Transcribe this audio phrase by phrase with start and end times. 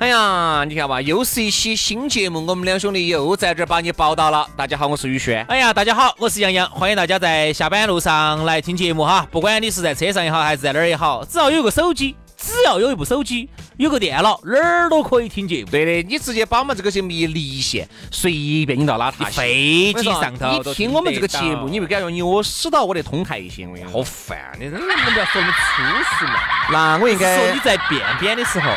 [0.00, 4.46] 哎呀，你看吧，又是一期新节目，我们两兄弟又在这儿把你报道了。
[4.56, 5.44] 大家好，我是宇轩。
[5.48, 9.26] 哎呀，大家好，我是杨洋，欢迎大家在下班路上来听节目哈。
[9.30, 15.70] 不管你是在车上也好，还是在哪儿也好，只要有个手机，只要有一部手机，有个电脑，哪儿都可以听节目。
[15.70, 18.32] 对的，你直接把我们这个节目一离线，随
[18.66, 23.64] 便你到哪台飞机上头你听我们这个节目，你会感觉你我死到我的通台一些。
[23.66, 25.82] 我好烦，你能不能不要说那么粗
[26.18, 26.40] 俗嘛？
[26.72, 28.70] 那我应该说你在便便的时候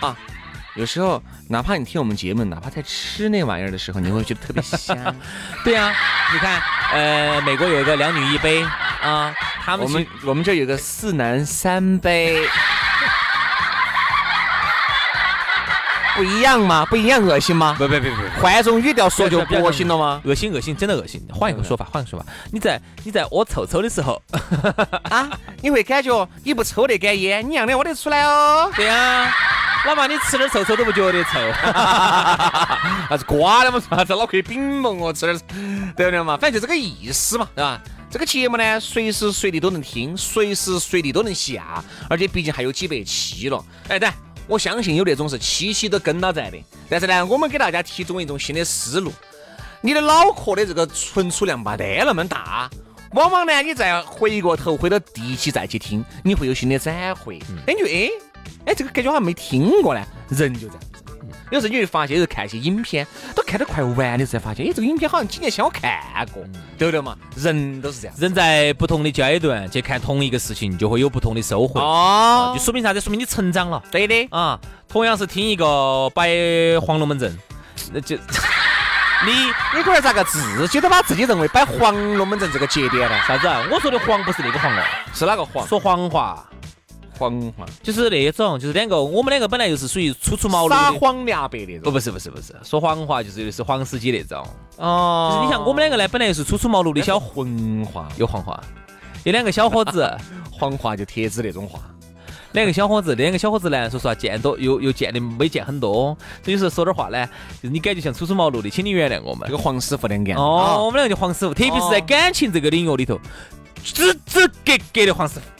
[0.00, 0.16] 啊。
[0.74, 4.96] 有时候，哪怕你听我们节目，哪怕在吃那玩意儿的时候，你会觉得特别香。
[5.64, 5.92] 对呀，
[6.32, 8.62] 你看，呃，美国有一个两女一杯
[9.02, 12.46] 啊，他们我们我们这有个四男三杯，
[16.14, 16.86] 不一样吗？
[16.88, 17.74] 不一样恶心吗？
[17.76, 20.20] 不不不不，换种语调说就不恶心了吗？
[20.22, 21.20] 恶心恶心，真的恶心。
[21.32, 24.22] 换一个说法，换个说法，你在你在屙臭臭的时候
[25.10, 25.28] 啊，
[25.60, 28.70] 你会感觉你不抽那根烟，你样的屙得出来哦。
[28.76, 29.34] 对呀。
[29.86, 31.38] 哪怕你吃点臭臭都不觉得臭，
[33.10, 33.80] 那 是瓜的嘛？
[33.88, 35.38] 啥子脑壳饼嘛，我，吃点
[35.96, 36.36] 对不对嘛？
[36.36, 37.80] 反正就这个意思嘛，对吧？
[38.10, 43.64] 这个节目呢，随时随地都能听，随时随地都能下，而且毕竟还有几百期了。
[43.88, 44.10] 哎，对，
[44.46, 46.58] 我相信有那种是期期都跟到在的。
[46.90, 49.12] 但是呢，我们给大家提供一种新的思路：
[49.80, 52.68] 你的脑壳的这个存储量没得那么大，
[53.12, 57.38] 往往呢，你再回过头，回到第一期再去听，你会有新的展会。
[57.66, 58.10] 感觉哎。
[58.66, 60.86] 哎，这个感觉好像没听过呢，人就这样子。
[61.50, 65.90] 有时候你会发现，有时候看一些影片，都看得快完的时候，才发现，哎，这个影片好像几年前我看
[66.30, 66.44] 过，
[66.76, 67.16] 对不对嘛？
[67.36, 71.80] 人都是这样，人在不同的阶段去看同一个事情，就会有不同的收获。
[71.80, 73.00] 哦，就说明啥子？
[73.00, 73.82] 说明你成长了。
[73.90, 76.28] 对的啊，同样是听一个摆
[76.82, 77.34] 黄龙门阵，
[77.94, 78.14] 那就
[79.24, 79.32] 你
[79.74, 83.18] 你可能咋个自己都把自己认为摆黄龙门阵这个节点了？
[83.26, 83.48] 啥子？
[83.72, 84.82] 我说的黄不是那个黄哦，
[85.14, 85.66] 是哪个黄？
[85.66, 86.44] 说黄话。
[87.18, 91.82] 黄话就是那种，就是两个，我们两个本来就是属于初出茅庐撒谎两白那种。
[91.82, 94.46] 不，不是，不是，不是，说黄话就是又是黄司机那种。
[94.76, 95.32] 哦。
[95.32, 98.62] 就是你像我们两个呢，本来又是初出茅庐的小混话，有黄话，
[99.24, 100.08] 有两个小伙子，
[100.50, 101.80] 黄话就贴子那种话。
[102.52, 107.26] 两个小伙子，两个小伙子呢，说实话见多又又见的没见很多，所以说说点话呢，
[107.62, 109.46] 就是你感觉像初出茅庐的，请你原谅我们。
[109.46, 110.34] 这个黄师傅两个。
[110.34, 113.20] 哦，我们两个就黄师傅，特别是在感情这个领域里头，
[113.84, 115.57] 直直格格的黄师傅。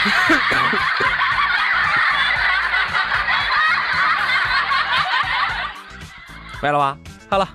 [6.62, 6.96] 完了吧？
[7.30, 7.48] 好了，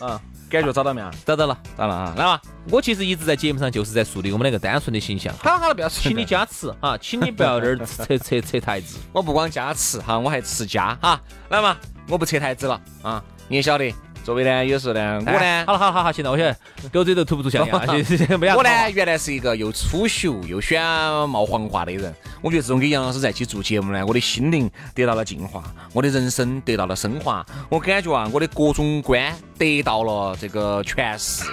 [0.00, 0.20] 嗯，
[0.50, 1.08] 感觉找到没有？
[1.24, 2.14] 找到了，找到了啊！
[2.16, 5.32] 来吧，我其实一直在节目上就是在树立我们两个单纯的形象。
[5.38, 8.98] 好了好了，不要请你加持啊， 请你不要在这儿扯 扯扯台子。
[9.12, 11.20] 我不光加持哈，我还持家哈。
[11.50, 11.76] 来嘛，
[12.08, 13.94] 我不扯台子了啊，你也晓得。
[14.28, 16.54] 作为呢，有时候呢，我呢，好了，好了好好，行了我晓得
[16.92, 17.72] 狗嘴都吐不出象牙。
[18.54, 22.14] 我呢，原来是一个又粗俗又喜欢冒黄话的人。
[22.42, 27.42] 我觉得自从跟杨老师在一起做节目呢，我的心灵得到了净化，我的人生得到了升华。
[27.70, 31.44] 我感觉啊，我的各种观得到了这个诠释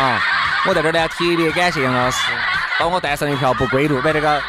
[0.00, 0.22] 啊。
[0.68, 2.30] 我在这儿呢，特别感谢杨老师，
[2.78, 4.40] 帮我带上一条不归路，把这个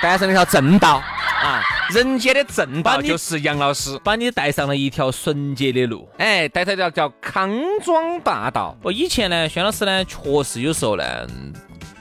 [0.00, 1.02] 带上一条正道。
[1.44, 7.52] 啊，人间的正道就是杨老师把你带上了一条纯洁的路，哎，带他条叫康
[7.84, 8.74] 庄大道。
[8.82, 11.04] 我以前呢，轩老师呢，确实有时候呢，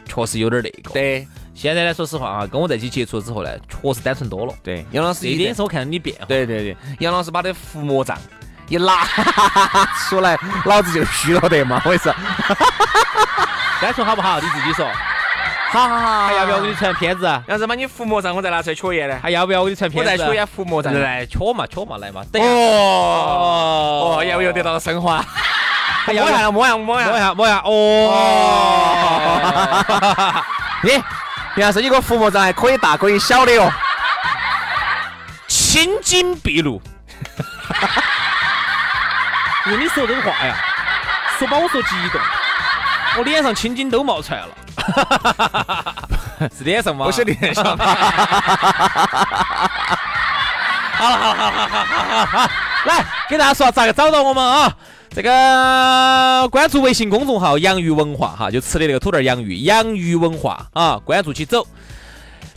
[0.06, 0.92] 确实有点那个。
[0.92, 4.54] 对，现在呢，说实话啊，跟我在一起接触之后呢，确实单纯多了。
[4.64, 6.26] 对，杨老师一点是我看到你变化。
[6.26, 8.18] 对对对，杨老师把这伏魔杖
[8.70, 9.04] 一拿
[10.08, 12.16] 出来，老子就虚了得嘛，我跟你说。
[13.82, 14.40] 单纯好不好？
[14.40, 14.90] 你自己说。
[15.74, 17.26] 好好好，还要不要我给你传片子？
[17.48, 19.20] 要是把你伏魔上，我再拿出来戳验呢？
[19.24, 20.12] 还要不要我给你传片子？
[20.12, 20.94] 我再戳验伏魔上。
[20.94, 22.22] 来，戳嘛，戳嘛，来嘛。
[22.36, 25.26] 哦哦，要不要得到了升华？
[26.06, 27.60] 摸一下，摸一下，摸一下，摸一下。
[27.66, 27.72] 哦。
[30.84, 30.92] 你，
[31.56, 33.68] 你要是一个伏魔上，还可以大可以小的哟。
[35.48, 36.80] 青筋毕露。
[39.66, 40.56] 用 你说这个话呀，
[41.40, 42.22] 说把我说激动，
[43.18, 44.50] 我脸上青筋都冒出来了。
[46.58, 47.06] 是脸上吗？
[47.06, 47.64] 不是脸上。
[50.96, 52.50] 好了好了好了好了好好，
[52.86, 54.74] 来给大家说咋个找到我们啊？
[55.16, 61.68] 这个关注微信公众号“洋芋文化”哈，就吃的那个土豆洋芋，洋芋文化啊，关注起走。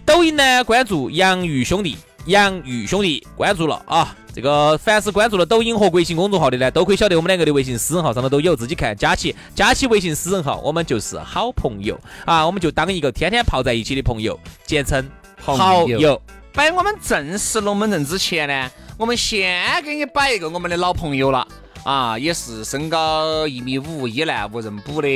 [0.07, 4.15] 抖音呢，关注洋芋兄弟，洋芋兄弟关注了啊。
[4.37, 15.09] 这个凡是关注了抖音和微信公众号的呢，都可以晓得我们两个的微信私人号上头都有，自己看加起，加起微信私人号，我们就是好朋友啊，我们就当一个天天泡在一起的朋友，简称
[15.41, 16.21] 好友。
[16.53, 21.49] 摆我们正式龙门阵之前呢，我们先给你摆一个我们的老朋友了
[21.83, 25.09] 啊，也是身高一米五，一男无人补的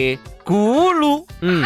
[0.47, 1.23] 咕噜。
[1.43, 1.63] 嗯，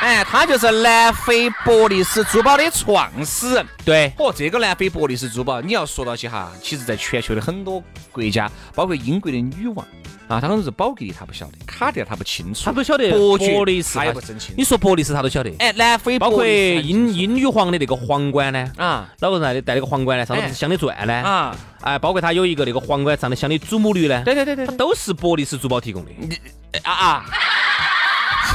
[0.00, 3.66] 哎，他就是南非博利斯珠宝的创始人。
[3.84, 9.86] 对，哦，这个南非博利斯珠宝，你要说到起哈，其实在全球的很多国家，包括英国的女王。
[10.26, 13.10] 啊，她可能是宝格丽，他不晓得；卡地亚她不清楚，她都晓得。
[13.10, 14.54] 伯伯利斯他也不真清。
[14.56, 15.52] 你说伯利斯她都晓得。
[15.58, 18.72] 哎，南非包括英英女皇的那个皇冠呢？
[18.78, 21.12] 啊，老人戴戴那个皇冠呢，上头是镶的钻呢？
[21.12, 24.22] 啊，哎，包括他有一个那个皇冠上的镶的祖母绿呢？
[24.24, 26.10] 对对对对，都是伯利斯珠宝提供的。
[26.16, 26.38] 你
[26.84, 27.24] 啊啊！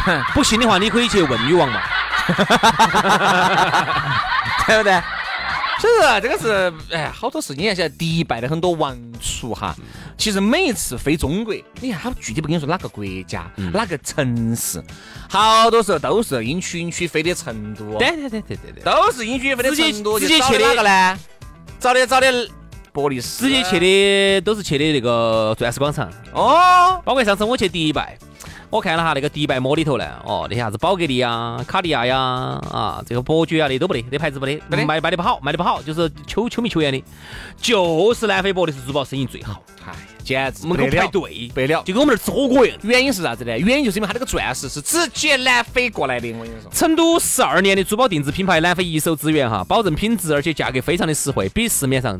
[0.33, 1.81] 不信的话，你可以去问女王嘛，
[4.67, 5.01] 对不对？
[5.77, 9.75] 所以说这个是，哎，好多事情，你看现在迪拜的很多王储哈，
[10.17, 14.81] 其实每一次飞中国，你看他具体不跟你说哪个国家、哪个城市，
[15.29, 17.97] 好多时候都是因区因区飞的成都。
[17.97, 20.17] 对对对对对对，都是因区飞的成都。
[20.17, 21.19] 直接去的哪个呢？
[21.77, 22.49] 找的找的
[22.93, 23.43] 博利斯。
[23.43, 26.09] 直接去的都是去的那个钻石广场。
[26.31, 26.99] 哦。
[27.03, 28.17] 包括上次我去迪拜。
[28.69, 37.01] 我看了哈那个迪拜摩里头呢，哦，那啥子宝格丽呀、卡地亚呀，啊，这个伯爵啊，那都不得，那牌子不得，卖卖的不好，卖的不好，就是球球迷球员的，
[37.57, 42.77] 就是南非博利斯珠宝生意最好，哎，简直门口排队不了，就跟我们这儿吃火锅一样。
[42.83, 43.57] 原因是啥子呢？
[43.57, 46.69] 原因就是因为它那个钻石是直接南非过来的，我跟你说。
[46.71, 52.19] 成都十二年的珠宝定制品牌，南非一手资源哈，保证品质，而且价格非常的实惠，比市面上。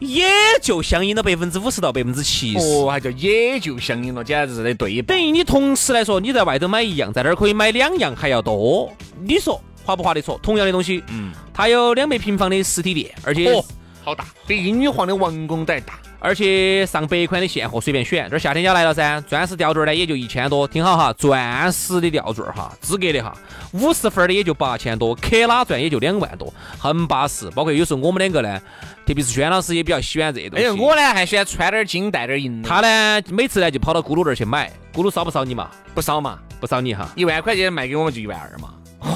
[0.00, 0.26] 也
[0.60, 5.00] 就相应了百分之五十到百分之七十，哦，还叫也就相应了，简直是的对。
[5.02, 8.90] 等于你同时来说，你在外头买一样，在那儿可以买两样还要多。
[9.22, 10.38] 你说划不划得着？
[10.42, 13.64] 同样的东西，嗯，它有两百平方的实体店，而且哦，
[14.02, 16.00] 好大，比英女皇的王宫都还大。
[16.22, 23.32] 而且上百款的现货随便选，这夏天要来了噻，钻石吊坠呢也就一千多，听好哈，钻石的吊坠哈，资格的哈，
[23.72, 27.50] 五十分的也就八千多，克拉钻也就两万多，很巴适。
[27.52, 28.60] 包括有时候我们两个呢，
[29.06, 30.66] 特别是轩老师也比较喜欢这些东西。
[30.66, 32.62] 哎我呢还喜欢穿点金带点银。
[32.62, 35.70] 他呢每次呢就跑到咕噜那儿去买，咕噜烧不烧你嘛？
[35.94, 38.74] 不烧嘛，不烧你哈，一万块钱卖给我们就一万二嘛。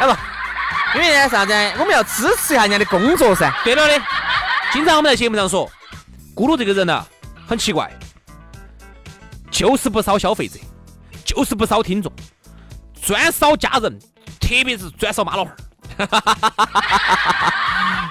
[0.00, 1.52] 哎不，因为呢啥子？
[1.78, 3.54] 我们要支持一下人家的工作噻。
[3.64, 3.94] 对了的。
[4.72, 5.68] 经常我们在节目上说，
[6.34, 7.06] 咕噜这个人呢
[7.46, 7.90] 很奇怪，
[9.50, 10.58] 就是不烧消费者，
[11.24, 12.12] 就是不烧听众，
[13.02, 13.98] 专烧家人，
[14.40, 15.56] 特别是专烧妈老汉儿。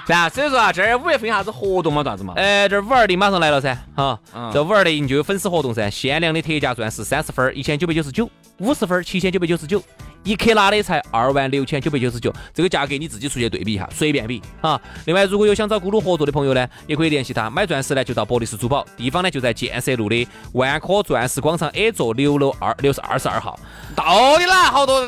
[0.06, 2.04] 是 啊，所以说啊，这儿五月份有啥子活动嘛？
[2.04, 2.34] 咋子嘛？
[2.36, 4.20] 哎，这五二零马上来了噻，哈，
[4.52, 8.26] 这五二零就有粉丝活动噻，限量的特价钻石三十分，一千九百九十九；
[8.58, 9.80] 五十分，七千九百九十九；
[10.22, 12.32] 一克拉的才二万六千九百九十九。
[12.52, 14.80] 这个价格你自己出去对比一下，随便比啊。
[15.06, 17.48] 另外，如果有想找咕噜合作的朋友呢，也可以联系他。
[17.48, 23.58] 买钻石呢，就到博利斯珠宝，地方呢就在建设路的万科钻石广场 A 座六楼二六十二十二号。
[23.96, 25.00] 到底啦，好多。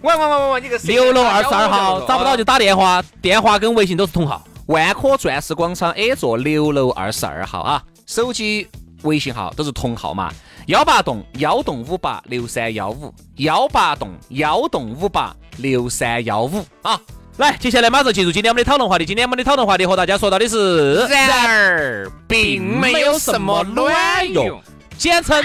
[0.00, 4.46] 喂喂喂喂，你个六楼二十二号找不到就打电话，电话跟微信都是同号。
[4.66, 8.68] 万科钻石广场 A 座六楼二十二号啊，手机
[9.02, 10.32] 微信号都是同号嘛，
[10.68, 17.00] 幺八栋幺栋五八六三幺五，幺八栋幺栋五八六三幺五啊。
[17.38, 19.06] 来，接下来马上进入今天我们的讨论话题。
[19.06, 24.62] 今天我们的讨论话题和大家说到的是，然而并没有什么卵用，
[24.98, 25.42] 简称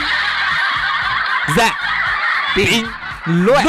[1.55, 1.71] 然
[2.53, 2.85] 并
[3.45, 3.65] 卵。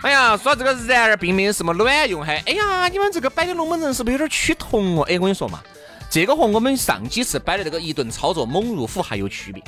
[0.00, 5.02] 哎呀，说这个然而并没有什么卵用，还哎呀，你们这个摆的龙门阵是不是有点趋同哦？
[5.02, 5.60] 哎，我跟你说嘛，
[6.10, 9.62] 这个和我们上几次摆的这个一顿操作猛如虎还有区别。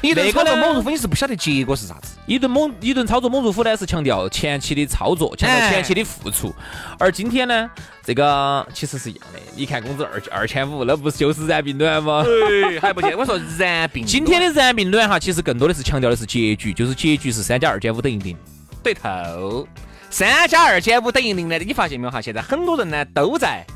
[0.00, 2.16] 一顿操作猛如虎，你是不晓得结果是啥子。
[2.26, 6.54] 一顿猛一顿操作猛如虎呢，是强调前期的操作，强调前期的付出。
[6.98, 7.68] 而今天呢，
[8.04, 9.40] 这个其实是一样的。
[9.56, 12.22] 你看工资二二千五，那不是就是然并卵吗？
[12.22, 14.06] 对，还不见我说然并。
[14.06, 18.36] 今天的然并卵哈，其实更多的是强调的是结局，就是结局是三加二减五等于零。
[18.82, 19.66] 对头，
[20.10, 21.58] 三加二减五等于零呢？
[21.58, 22.20] 你发现没有哈？
[22.20, 23.66] 现在很多人呢都在，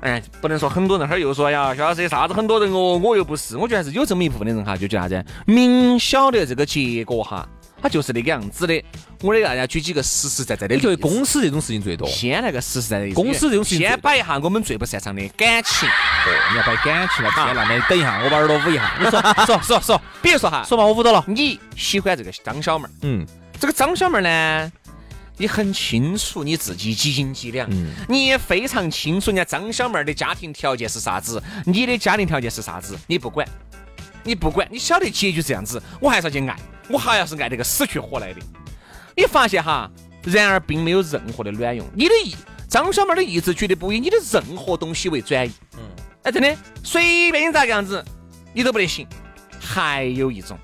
[0.00, 5.24] 哎，不能说很多人，哈儿又说呀，肖老师啥子很多人哦，我又不是，我觉得还是有这么一部分的人哈，就叫啥子？
[5.46, 7.48] 明晓得这个结果哈，
[7.80, 8.82] 他就是那个样子的。
[9.22, 10.94] 我给大家举几个实实在在的例子。
[10.98, 12.06] 公司这种事情最多。
[12.06, 13.14] 先来个实实在在的。
[13.14, 13.78] 公司这种事情。
[13.88, 15.88] 先摆一下我们最不擅长的感情。
[15.88, 17.64] 哦，你要摆感情了，天哪！
[17.64, 18.92] 那等一下，我把耳朵捂一下。
[19.00, 21.24] 你说 说说说，比如说哈，说嘛，我捂到了。
[21.26, 23.26] 你喜欢这个张小妹儿，嗯。
[23.58, 24.72] 这个张小妹儿呢，
[25.38, 33.46] 你很清楚你自己几斤几两，嗯你也非常清楚人家张小妹儿的家庭条件是啥子，你的家庭条件是啥子，你不管，
[34.24, 36.56] 你不管，你晓得结局这样子，我还是要去爱，
[36.88, 38.40] 我还要是爱这个死去活来的。
[39.16, 39.90] 你发现哈，
[40.24, 42.34] 然而并没有任何的卵用，你的意，
[42.68, 45.52] 张小妹儿的意志绝对不以你的任何东西为转移。
[45.76, 45.80] 嗯，
[46.22, 48.02] 哎，真的，随便你咋个样子，
[48.54, 49.06] 你都不得行。
[49.58, 50.56] 还有一种，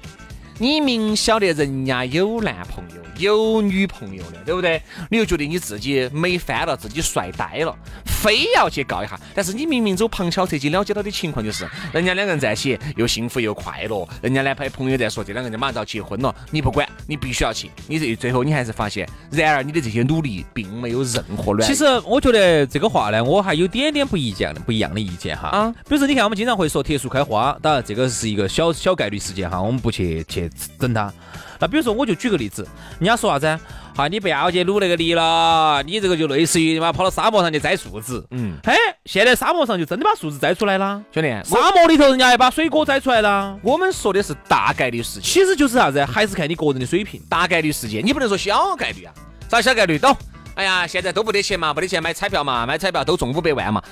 [0.58, 4.80] 你明晓得人家有男朋友、有女朋友的，对不对？
[5.10, 9.18] 你又觉得你自己美翻了，自己帅呆了，非要去告一下。
[9.34, 17.70] 但是你明明走旁敲侧击了解到的情况就是，人家两个人在一起又幸福又快乐，人家男朋友朋友在说这两个人马上就要结婚了，你不管，你必须要去。
[17.88, 21.68] 你这最后你还是发现，然而你的这些努力并没有任何卵。
[21.68, 25.48] 其实我觉得这个话呢，我还有点点不一样的不一样的意见哈。
[25.48, 30.41] 啊比如说你看我们经常会说铁树开花，当然这个是一个小小概率事件哈，我们不去去
[30.78, 31.12] 整他。
[31.58, 32.66] 那比如说我就举个例子，
[32.98, 33.60] 人家说啥子？
[33.94, 38.26] 哈，你不要去努那个力了，你这个就类似于你妈跑到沙漠上去摘树子。
[38.30, 38.72] 嗯，嘿，
[39.04, 43.54] 现在沙漠上就真的把树子摘出来了，兄弟，沙漠里头人家还把水果摘出来了。
[43.62, 45.22] 我们说的是大概率事件。
[45.22, 46.02] 其实就是啥子？
[46.04, 47.20] 还是看你个人的水平。
[47.28, 49.12] 大概率事件，你不能说小概率啊，
[49.50, 49.98] 啥小概率？
[49.98, 50.16] 懂？
[50.54, 53.82] 哎呀，现在都不得钱嘛，不得钱买彩票嘛，买彩票都中五百万嘛，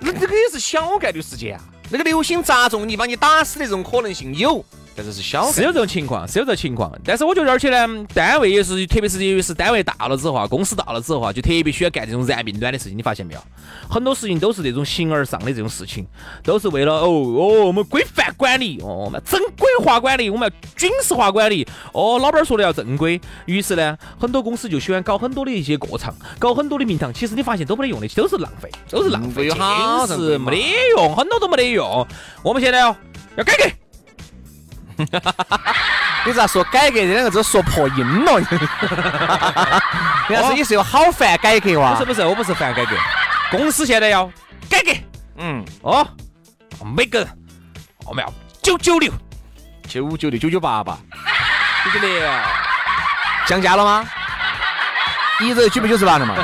[0.00, 1.62] 那这个也是小概率事件啊。
[1.88, 4.62] 那个流星砸中你，把你打死的这种可能性有，
[4.96, 5.52] 但是是小。
[5.52, 12.96] 是有这种情况，是有这种情况，但是我觉得，而且呢，单位也是，特别是由于是单位大了之后啊，公司大了之后啊，就特别需要干这种燃命短的事情。
[12.96, 13.40] 你发现没有？
[13.88, 16.06] 很多事情都是这种形而上的这种事情，
[16.42, 21.66] 都是为了哦哦，我们规范管理，哦，我们正规化管理，我们要军事化管理。
[21.92, 27.12] 哦，老板说的要正规，于是呢，很多公司就喜欢搞很多的一些过场，搞很多的名堂。
[27.12, 32.06] 其实你发现都没得用的，都是浪费，都是浪费，嗯有好尽正规嘛是没得用，很多都没得用。
[32.42, 32.96] 我们现在要
[33.36, 33.85] 要改革。
[36.24, 38.40] 你咋说改革这两个字说破音了？
[40.28, 41.94] 原来是你是有好烦改革哇？
[41.94, 42.04] 不是？
[42.04, 42.96] 不是，我不是烦改革，
[43.50, 44.30] 公司现在要
[44.68, 44.90] 改革。
[45.36, 46.06] 嗯，哦，
[46.96, 47.28] 每个人
[48.04, 49.12] 我们要九九六，
[49.88, 50.98] 九九六九九八八，
[51.84, 52.30] 九九六，
[53.46, 54.04] 降价了吗？
[55.38, 56.34] 一直九百九十八的嘛，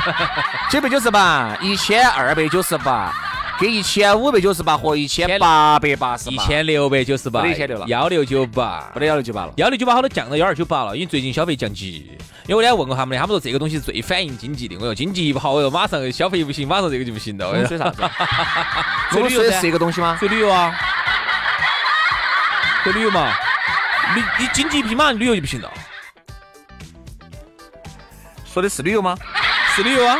[0.69, 3.11] 九百九十八，一千二百九十八，
[3.59, 8.99] 跟一千五百九十八和一千八百八十八，一千六百九十八，不得1600了幺六九八不。
[8.99, 9.53] 得幺六九八了。
[9.57, 12.11] 幺六九八好多降到幺二九八了，因为最近消费降级。
[12.45, 14.75] 因为我俩问过他们的，他们说这个东西是最反映经济的。
[14.75, 17.47] 我说经济一不好，我说马上消费一不行，马上这个就不行了。
[17.47, 18.03] 我说啥子？
[19.21, 20.17] 旅游是一个东西吗？
[20.19, 20.75] 追旅游啊，
[22.83, 23.31] 追旅游嘛，
[24.15, 25.71] 你你经济一马上旅游就不行了。
[28.51, 29.17] 说的是旅游吗？
[29.75, 30.17] 是旅游啊，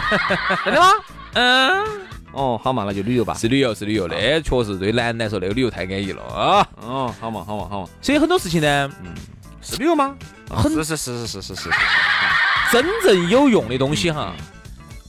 [0.64, 0.90] 真的吗？
[1.34, 1.84] 嗯。
[2.32, 3.34] 哦，好嘛，那就旅游吧。
[3.34, 6.68] 是旅游，是旅游，那确实对男人来说，那个旅游太安逸了啊。
[6.80, 9.14] 哦，好嘛，好嘛，好嘛，所以很多事情呢，嗯
[9.62, 10.16] 是旅游吗？
[10.50, 11.70] 很是是是是是是是。
[12.72, 14.34] 真正有用的东西哈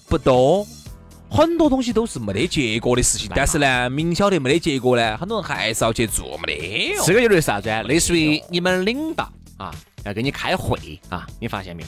[0.07, 0.65] 不多，
[1.31, 3.27] 很多东西都是没得结果的事情。
[3.33, 7.05] 但是呢，明晓得没得结果呢，很多人还是要去做，没得用。
[7.05, 7.81] 这个有点啥子啊？
[7.81, 9.27] 类似于你们领导
[9.57, 9.73] 啊，
[10.05, 10.77] 要跟你开会
[11.09, 11.87] 啊，你发现没有？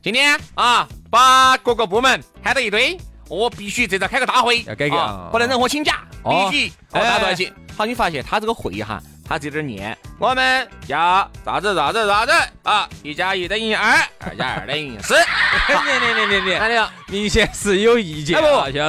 [0.00, 2.96] 今天啊，把各个部门喊到一堆，
[3.28, 7.52] 我必须这次开个大会，要改革啊不能任何请假，哦必须哦，哎大家都要去。
[7.76, 15.14] 好，你发现他这个会哈，他这点儿念，我们要啥子啥子啥子啊，一加一等于二，二加二等于四。
[15.68, 16.88] 你你你你哪里有？
[17.08, 18.40] 明显是有意见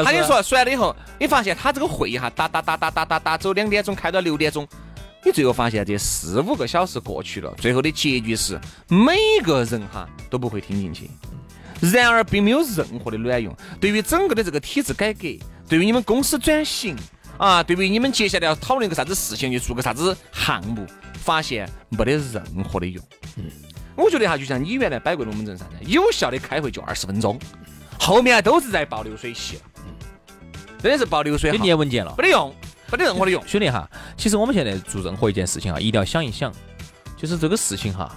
[0.04, 4.68] 他跟你说说完了以后，你发现他这个会哈，打打打打打打打，走两点钟开到六点钟，
[5.24, 11.10] 你最后发现这四五个小时过去了，最后的结局是每个人哈都不会听进去。
[11.82, 13.56] 然而并没有任何的卵用。
[13.80, 15.28] 对于整个的这个体制改革，
[15.68, 16.96] 对于你们公司转型
[17.38, 23.02] 啊，对于你们接下来要讨论一个啥子事情，去做个啥子项目，发现没得任何的用。
[23.38, 23.46] 嗯，
[23.96, 27.40] 我觉得哈，就像你原来摆过龙门阵啥的，有效的开会就二十分钟，
[27.98, 29.62] 后面都是在报流水席了。
[30.82, 32.14] 真的是报流水给号，念文件了。
[32.18, 32.54] 没得用，
[32.92, 33.42] 没得任何的用。
[33.48, 36.52] 兄弟哈，其实我们现在做任何一件事情啊，一定要想一想，
[37.18, 38.16] 就是这个事情哈，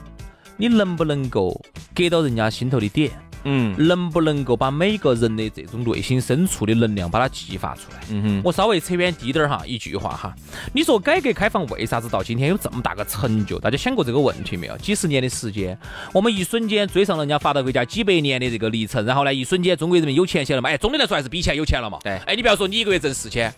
[0.57, 1.61] 你能不能够
[1.95, 3.11] 给到人家心头的点？
[3.45, 7.99] 嗯能不能够把每个人的这种内心深处的能量把它激发出来？
[8.09, 10.33] 嗯哼，我稍微扯远低点儿哈，一句话哈，
[10.73, 13.59] 你说改革开放为啥子到今天有这么大个成就？
[13.59, 14.79] 大家想过这个问题没有？
[14.79, 15.77] 几十年的时间，
[16.13, 20.71] 我们一瞬间追上了人家发达国家几百年的这个历程，然后呢，一瞬间中国人民有钱些了嘛？
[20.71, 21.99] 哎，总的来说还是比以前有钱了嘛？
[22.05, 23.53] 对哎，你不要说你一个月挣四千，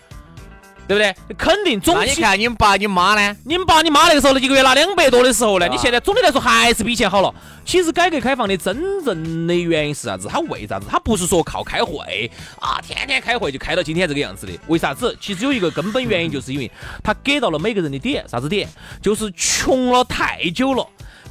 [0.86, 1.14] 对不对？
[1.36, 2.06] 肯定总体。
[2.06, 3.36] 那你看你们爸你妈呢？
[3.44, 7.34] 你们爸你妈那个时候一个月拿两百多的时候呢，啊你现在总的来说还是比以前好了。
[7.64, 10.28] 其实改革开放的真正的原因是啥子？
[10.28, 10.86] 他为啥子？
[10.90, 14.52] 他不是说靠开会啊，天天开会就开到今天这个样子的。
[14.66, 15.16] 为啥子？
[15.20, 16.70] 其实有一个根本原因，就是因为
[17.02, 18.68] 他给到了每个人的点，啥子点？
[19.00, 20.86] 就是穷了太久了，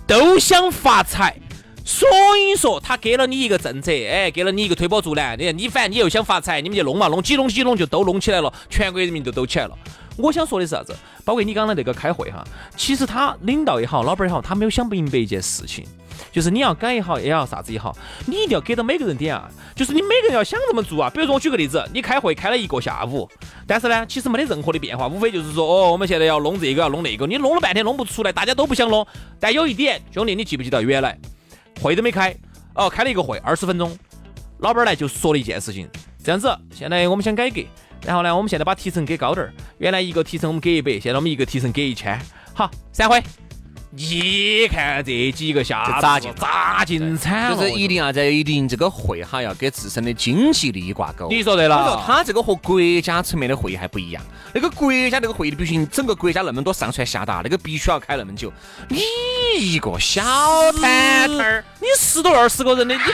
[0.07, 1.35] 都想发财。
[1.85, 5.37] 所以说，他给了你一个政策，哎，给了你一个推波助澜。
[5.37, 9.77] 你看，你反正你又想发财，你们就弄嘛，弄几弄几弄就都弄起来了，全国人民就都起来了。
[10.15, 10.95] 我想说的是啥子？
[11.25, 12.43] 包括你刚才那个开会哈，
[12.77, 15.83] 其实他领导也好，老板也好，他没有想明白一件事情，
[16.31, 17.95] 就是你要改也好，也要啥子也好，
[18.27, 21.09] 你一定要给到每个人点啊，就是你每个人要想这么做啊。
[21.09, 23.27] 比如说我举个例子，你开会开了一个下午，
[23.67, 29.05] 但是呢，其实没得任何的变化，无非就是说，哦，我们现在要弄这个，要弄那个，你弄了半天弄不出来，大家都不想弄。
[29.39, 31.17] 但有一点，兄弟，你记不记得原来？
[31.81, 32.35] 会都没开，
[32.75, 33.97] 哦，开了一个会，二十分钟，
[34.59, 35.87] 老板来就说了一件事情，
[36.23, 37.61] 这样子，现在我们想改革，
[38.05, 42.19] 然后呢，我们现在把提成给高点儿，原来一个提成我们给一百，现在我们一个提成给一千，
[42.53, 43.21] 好，散会。
[43.95, 51.27] 你看这几个下就砸进砸进惨了，就是一定要在一定这个会哈，要跟自身的经济利益挂钩。
[51.29, 58.51] 你说对我说了，他这个和国家层面的会议还不一样，那个国家那个会议必须整个国家那么多上传下达，那个必须要开那么久。
[58.89, 59.03] 你
[59.59, 60.23] 一个小
[60.81, 63.11] 摊摊儿，你十多二十个人的，你你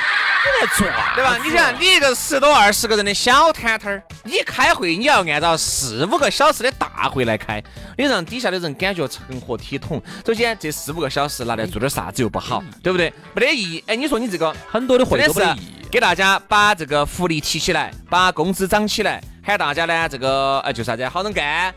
[0.50, 1.38] 来做，对吧？
[1.44, 7.62] 你想，你一个十多二十个人的小摊摊儿，你开会你要按照四五个小时的大会来开，
[7.98, 10.02] 你让底下的人感觉成何体统？
[10.26, 13.14] 首先，这四五个小时拿来做点啥子又不好，对不对？
[13.34, 13.84] 没得意义。
[13.88, 15.76] 哎，你说你这个很多的会都没意义。
[15.92, 21.74] 给大家把这个福利提起来，把工资涨起来，喊大家呢这个哎就啥子好生干。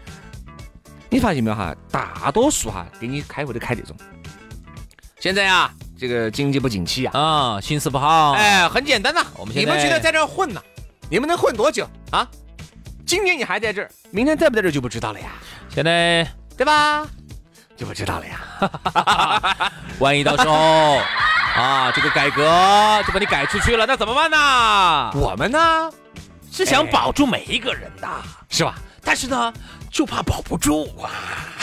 [1.09, 1.75] 你发现没有哈？
[1.91, 3.97] 大多数哈给你开会都开这种。
[5.19, 10.61] 现在啊，这个经济不景气啊，啊，形势不好，哎，很简单呐，我们现在你们觉得在这儿混呐？
[11.09, 12.27] 你们能混多久啊？
[13.07, 15.27] 今年你还在这儿，明天在不在这儿就不知道了呀，
[15.73, 17.07] 现在对吧？
[17.77, 19.71] 就不知道了呀。
[20.01, 20.97] 万一到时候
[21.55, 22.43] 啊，这个改革
[23.07, 25.13] 就把你改出去了，那怎么办呢？
[25.15, 25.89] 我们呢，
[26.51, 28.09] 是想保住每一个人的，
[28.51, 28.75] 是吧？
[29.05, 29.53] 但是呢，
[29.93, 31.11] 就怕保不住啊。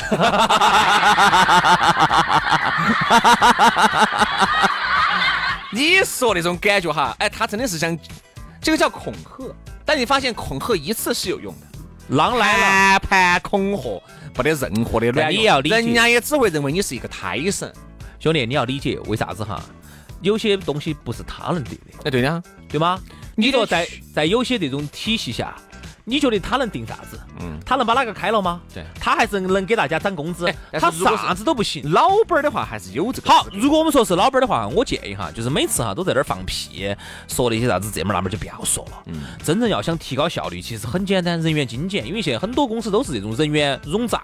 [5.71, 7.97] 你说那种感觉哈，哎，他真的是想，
[8.61, 9.53] 这个叫恐吓。
[9.83, 11.67] 但你发现恐吓一次是有用的，
[12.15, 14.01] 狼来了，盘盘恐吓
[14.37, 15.41] 没得任何的卵用。
[15.41, 17.71] 你要理解人家也只会认为你是一个胎神。
[18.19, 19.59] 兄弟，你要理解为啥子哈？
[20.21, 22.99] 有些东西不是他能得的，哎，对的，对吗？
[23.35, 25.55] 你说在在有些这种体系下，
[26.09, 27.19] 你觉得他能定啥子？
[27.39, 28.59] 嗯，他能把哪个开了吗？
[28.73, 31.89] 对他还是能给大家涨工资他啥子都不行。
[31.91, 33.29] 老板儿的话还是有这个。
[33.29, 36.95] 好，如果我们说是老板儿的话，我建议哈，就是每次哈都在那儿放屁，
[37.27, 39.03] 说那些啥子这门儿那门儿就不要说了。
[39.05, 42.05] 嗯，真正要想提高效率，其实很简单，人员精简。
[42.05, 44.23] 因为现在很多公司都是这种人员冗杂。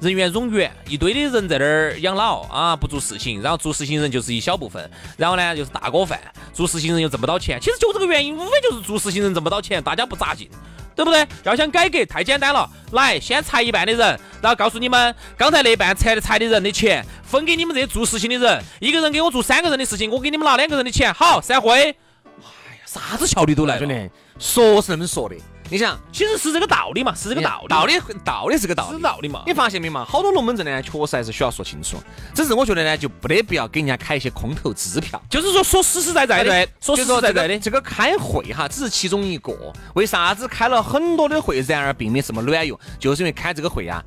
[0.00, 6.18] 人员冗员，一堆的人在那儿养老啊，不做事情，然后做事情人就是一小部分，然后呢就是大锅饭，
[6.54, 7.60] 做事情人又挣不到钱。
[7.60, 10.48] 其实就这个原因，无非就是做事情人挣不到钱，大家不扎劲，
[10.96, 11.26] 对不对？
[11.44, 21.70] 要想改革太简单了，来先裁一半的人，然后告诉你们，刚才那半裁的裁的人的钱分给你们这些做事情的人，一个人给我做三个人的事情，我给你们拿两个人的钱，好，散会。
[21.72, 25.36] 哎呀，啥子效率都来了兄，弟，说是那么说的。
[25.70, 27.92] 你想，其实是这个道理嘛，是这个道理，道理
[28.24, 29.02] 道理是个道理是。
[29.02, 29.54] 道理嘛你。
[29.54, 30.04] 发现没嘛？
[30.04, 31.96] 好多龙门阵呢，确实还是需要说清楚。
[32.34, 35.22] 只是我觉得呢，就不得必要给人家开一些空头支票。
[35.30, 37.58] 就是说说实实在在的，说实实在在的。
[37.60, 39.54] 这个开会哈，只是其中一个。
[39.94, 42.78] 为啥子开了很多的会，然而并没什么卵用？
[42.98, 44.02] 就是因为开这个会呀，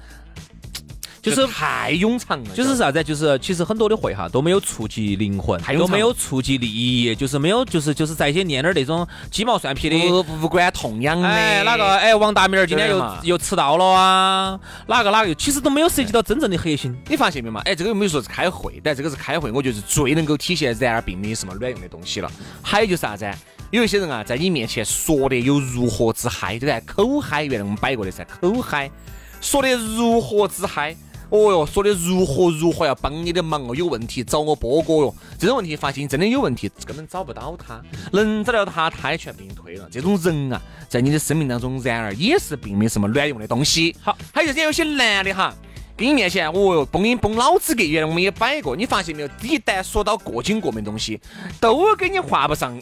[1.24, 2.50] 就是太冗长了。
[2.54, 3.04] 就是啥子？
[3.04, 9.96] 就是其实很多的会哈都没有触及灵魂，都没有触及利益，就是没有，就是就是在一些念点儿那种鸡毛蒜皮的。
[10.12, 11.28] 无无关痛痒的。
[11.28, 11.98] 哎，哪个？
[11.98, 14.60] 哎，王大明儿今天又又迟到了啊？
[14.88, 15.34] 哪个哪个又？
[15.36, 16.96] 其实都没有涉及到真正的核心。
[17.08, 17.62] 你发现没嘛？
[17.64, 22.30] 哎，这个又没说是开会，但这个是开会，我觉得是最能够体现然而并没有什么卵用的东西了。
[22.62, 23.26] 还有就是啥子？
[23.72, 26.82] 有一些人啊，在你面前说的有如何之嗨，对不对？
[26.86, 28.92] 口嗨，原来我们摆过的噻，口嗨，
[29.40, 30.96] 说的如何之嗨。
[31.34, 35.16] 哦哟，说的如何如何要帮你的忙哦，有问题找我波哥哟。
[35.40, 39.90] 这种问题发现真的有问题，根本找不到他，能找到他，他也全被你推了。
[39.92, 43.96] 这种人啊，在你的生命当中，然而也是并没什么卵用的东西。
[44.00, 45.52] 好，还有就是有些男的哈，
[45.98, 49.30] 给你面前，哦哟，崩你崩老子给，原来我们也摆过，你发现没有？
[49.42, 51.20] 一旦说到过紧过敏的东西，
[51.60, 52.80] 都给你画不上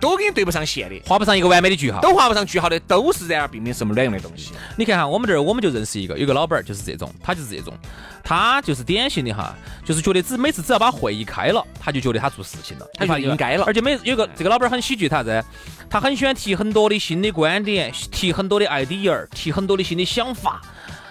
[0.00, 2.00] 都给你对不上线的，画不上一个完美的句号。
[2.00, 4.52] 都画不上句号的，都是然而并没什么卵用的东西。
[4.76, 7.72] 你看哈，我们这儿我们就认识一个，有个老板儿就是这种，他就是这种，
[8.22, 9.54] 他就是典型的哈，
[9.84, 15.44] 就是觉得只每次只要把会议开了，他就觉得他做事情了，他就应该了而且每有个这个老板儿很喜剧，他啥子？
[15.88, 20.60] 他很喜欢提很多的新的观点，提很多的 idea，提很多的新的想法。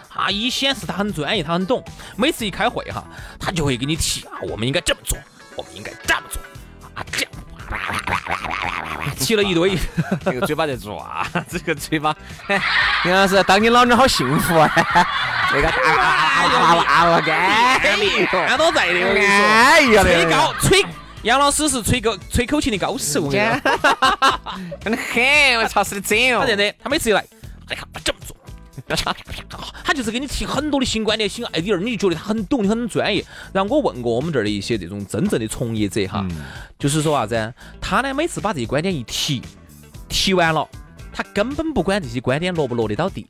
[0.10, 1.84] 啊，一显示他很专业，他很懂。
[2.16, 3.06] 每次一开会哈，
[3.38, 5.18] 他就会给你提啊，我们应该这么做，
[5.58, 6.42] 我们应该这么做
[6.94, 7.32] 啊，这样。
[9.20, 9.78] 提了一堆，
[10.24, 12.16] 这个嘴巴在抓， 这个嘴巴，
[12.48, 12.62] 哎，
[13.06, 14.70] 杨老师，当你老娘好幸福啊！
[15.54, 20.86] 那个哇哇哇哇干的，看都在的，我跟你哎呀，说，吹高吹，
[21.24, 23.60] 杨老师是吹高吹口琴的高手，我跟你说，
[24.82, 26.52] 真的很，我操，是的真哦他这。
[26.52, 27.24] 样的，他每次一来，
[27.70, 28.15] 哎呀，这。
[29.84, 33.26] 他就是给你提很多的新观点、新 idea，你就觉得他很懂，你很专业。
[33.52, 36.26] 然后我问过我们这儿的一些这种真正的从业者哈，
[36.78, 37.54] 就是说啥子？
[37.82, 39.42] 他呢每次把这些观点一提，
[40.08, 40.68] 提完了，
[41.12, 43.26] 他根本不管这些观点落不落得到地，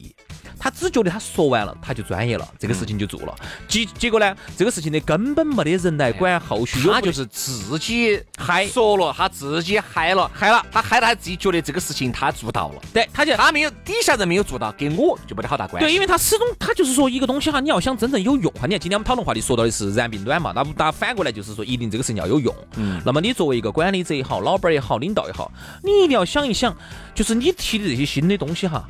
[0.60, 3.36] 他只觉得他说完了他就专业了，这个事情就做了。
[3.68, 15.88] 结结果呢，这个事情呢根本没得人来管后续他就是自己嗨说了，他自己嗨了，嗨了，他嗨了，他自己觉得这个事情他做到了，对，他就他没有底下人没有做到，跟我就没得好大关系。
[15.88, 22.56] 对，因为他始终他就是说一个东西哈，你要想真正有用哈，你看今天我们讨论话题说到的是燃并卵嘛，那不那反过来就是说一定这个事情要有用。
[22.76, 25.52] 嗯，那么你作为一个管理者也好，老板也好，领导也好，
[25.84, 26.76] 你一定要想一想，
[27.14, 28.88] 就是你提的这些新的东西哈，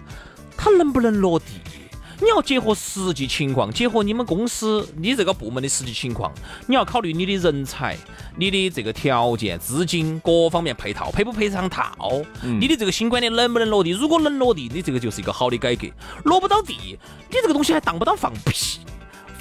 [0.58, 1.46] 它能不能落地？
[2.22, 6.34] 你要结合实际情况，结合你们公司你这个部门的实际情况，
[6.66, 7.98] 你要考虑你的人才、
[8.38, 11.94] 你的这个条件、资金各方面配套配不配上套，
[12.42, 13.90] 你的这个新观点能不能落地？
[13.90, 15.90] 如果能落地，你这个就是一个好的改革；
[16.24, 16.98] 落不到地，
[17.30, 18.80] 你这个东西还当不当放屁？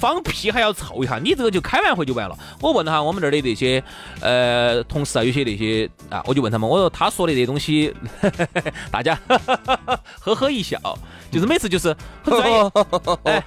[0.05, 2.37] 放屁还要凑一下，你这个就开完会就完了。
[2.61, 3.83] 我问了哈我们这儿的那些
[4.21, 7.91] 呃同事啊，有些那些啊，我就问他们，我说他说的这些东西，
[8.93, 9.19] 大家
[10.21, 10.79] 呵呵一笑，
[11.31, 12.71] 就是每次就是很专业，
[13.25, 13.45] 哎，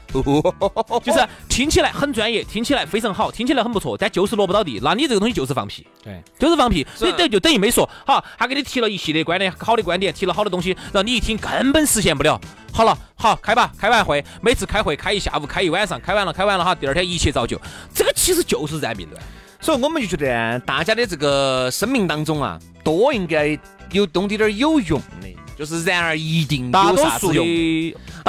[1.03, 12.39] 就是听起来很专业，听起来非常好，听起来很不错，但就是落不到地，那你这个东西就是放屁，对，就是放屁，你等于就等于没说好，他给你提了一系列观点，好的观点，提了好的东西，然后你一听根本实现不了。
[12.73, 17.59] 好了，好开吧，开完会，每次开会开一下午，开一晚上，开完了，开完了哈，第二天一切照旧，
[17.93, 19.21] 这个其实就是燃并卵。
[19.59, 23.57] 所以我们就觉得大家的这个生命当中啊，多应该
[23.91, 24.99] 有懂点点有用。
[24.99, 25.16] 的，
[25.57, 27.45] 就是然而一定大多数有啥子用。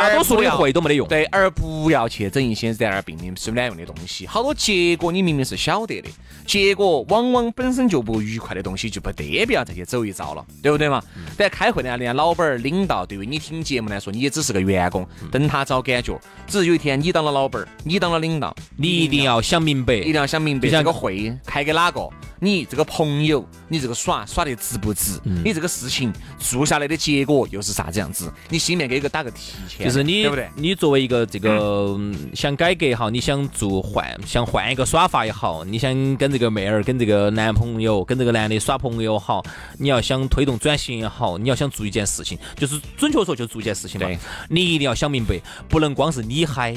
[0.03, 1.07] 的大多数的会都没得用。
[1.09, 4.27] 对，而不要去整一些然而并没是卵用的东西。
[4.27, 6.09] 好多结果你明明是晓得的，
[6.47, 11.03] 结果往往本身就不愉快的东西，就不得必要再去走一遭了，对不对嘛？
[11.37, 16.19] 但开会呢，人家老板儿、领导对于你听节目来说，你也只是个员工，等他找感觉。
[16.47, 22.09] 只是有一天你当了老板儿，你当了领导，你一定要想明白，一定要想明白这个会开给哪个，
[22.41, 25.19] 你这个朋友，你这个耍耍得值不值？
[25.25, 28.33] 嗯你这个事情做下来的结果又是啥子样子？
[28.49, 30.49] 你心里面给一个打个提前，就是你对不对？
[30.55, 39.43] 你作为一个这个嗯想改革也好，你想做换想换一个耍法也好，你想跟这个妹儿、跟这个男朋友、跟这个男的耍朋友也好，
[39.79, 44.19] 你要想推动转型也好，你要想做一件事情，就是准确说就做一件事情嘛对。
[44.49, 46.77] 你一定要想明白，不能光是你嗨，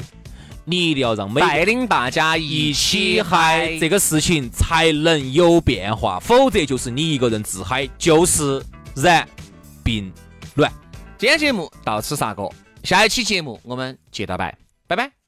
[0.64, 8.62] 你一定要让每带领大家一一起起嗨嗨，这个事情才能有变化，否则就是你一个人自嗨，就是
[8.94, 9.26] 燃
[9.82, 10.10] 并
[10.54, 10.70] 卵。
[11.18, 15.21] 今天节目到此煞过，下一期节目我们接着摆，拜拜。